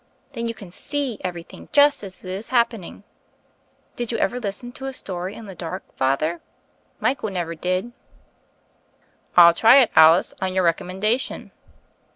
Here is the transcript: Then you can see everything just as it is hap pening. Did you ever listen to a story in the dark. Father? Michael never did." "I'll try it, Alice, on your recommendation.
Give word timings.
Then 0.31 0.47
you 0.47 0.55
can 0.55 0.71
see 0.71 1.19
everything 1.23 1.69
just 1.71 2.03
as 2.03 2.25
it 2.25 2.31
is 2.31 2.49
hap 2.49 2.71
pening. 2.71 3.03
Did 3.95 4.11
you 4.11 4.17
ever 4.17 4.39
listen 4.39 4.71
to 4.71 4.87
a 4.87 4.93
story 4.93 5.35
in 5.35 5.45
the 5.45 5.53
dark. 5.53 5.83
Father? 5.95 6.41
Michael 6.99 7.29
never 7.29 7.53
did." 7.53 7.91
"I'll 9.37 9.53
try 9.53 9.77
it, 9.79 9.91
Alice, 9.95 10.33
on 10.41 10.55
your 10.55 10.63
recommendation. 10.63 11.51